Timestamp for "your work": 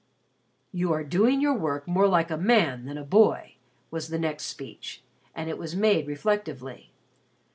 1.41-1.87